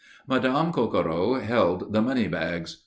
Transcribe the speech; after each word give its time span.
Madame 0.27 0.71
Coquereau 0.73 1.35
held 1.39 1.93
the 1.93 2.01
money 2.01 2.27
bags. 2.27 2.77